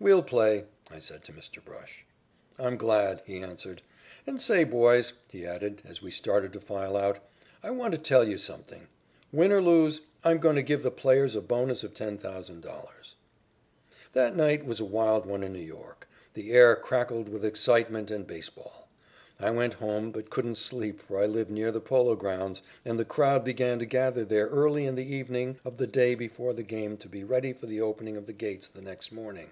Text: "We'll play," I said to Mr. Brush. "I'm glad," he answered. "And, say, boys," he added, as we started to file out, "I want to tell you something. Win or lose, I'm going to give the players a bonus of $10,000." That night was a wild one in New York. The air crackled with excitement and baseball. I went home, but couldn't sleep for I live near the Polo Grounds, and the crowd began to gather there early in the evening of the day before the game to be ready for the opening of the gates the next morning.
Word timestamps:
"We'll 0.00 0.22
play," 0.22 0.64
I 0.92 1.00
said 1.00 1.24
to 1.24 1.32
Mr. 1.32 1.62
Brush. 1.62 2.04
"I'm 2.56 2.76
glad," 2.76 3.20
he 3.26 3.40
answered. 3.40 3.82
"And, 4.28 4.40
say, 4.40 4.62
boys," 4.62 5.12
he 5.28 5.44
added, 5.44 5.82
as 5.84 6.00
we 6.00 6.12
started 6.12 6.52
to 6.52 6.60
file 6.60 6.96
out, 6.96 7.18
"I 7.64 7.70
want 7.72 7.90
to 7.94 7.98
tell 7.98 8.22
you 8.22 8.38
something. 8.38 8.86
Win 9.32 9.50
or 9.50 9.60
lose, 9.60 10.02
I'm 10.22 10.38
going 10.38 10.54
to 10.54 10.62
give 10.62 10.84
the 10.84 10.92
players 10.92 11.34
a 11.34 11.40
bonus 11.40 11.82
of 11.82 11.94
$10,000." 11.94 13.14
That 14.12 14.36
night 14.36 14.64
was 14.64 14.78
a 14.78 14.84
wild 14.84 15.26
one 15.26 15.42
in 15.42 15.52
New 15.52 15.58
York. 15.58 16.08
The 16.34 16.52
air 16.52 16.76
crackled 16.76 17.28
with 17.28 17.44
excitement 17.44 18.08
and 18.08 18.24
baseball. 18.24 18.86
I 19.40 19.50
went 19.50 19.74
home, 19.74 20.12
but 20.12 20.30
couldn't 20.30 20.58
sleep 20.58 21.00
for 21.00 21.20
I 21.20 21.26
live 21.26 21.50
near 21.50 21.72
the 21.72 21.80
Polo 21.80 22.14
Grounds, 22.14 22.62
and 22.84 23.00
the 23.00 23.04
crowd 23.04 23.44
began 23.44 23.80
to 23.80 23.84
gather 23.84 24.24
there 24.24 24.46
early 24.46 24.86
in 24.86 24.94
the 24.94 25.12
evening 25.12 25.58
of 25.64 25.76
the 25.76 25.88
day 25.88 26.14
before 26.14 26.52
the 26.52 26.62
game 26.62 26.96
to 26.98 27.08
be 27.08 27.24
ready 27.24 27.52
for 27.52 27.66
the 27.66 27.80
opening 27.80 28.16
of 28.16 28.26
the 28.26 28.32
gates 28.32 28.68
the 28.68 28.80
next 28.80 29.10
morning. 29.10 29.50